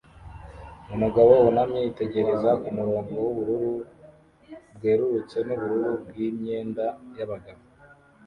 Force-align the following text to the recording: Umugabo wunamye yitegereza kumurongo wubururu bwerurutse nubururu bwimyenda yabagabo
Umugabo 0.93 1.31
wunamye 1.41 1.79
yitegereza 1.85 2.49
kumurongo 2.61 3.11
wubururu 3.23 3.71
bwerurutse 4.75 5.37
nubururu 5.47 5.91
bwimyenda 6.07 6.85
yabagabo 7.17 7.63